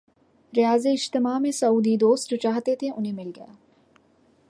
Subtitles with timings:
[0.57, 3.45] ریاض اجتماع میں سعودی دوست جو چاہتے تھے، انہیں مل گیا۔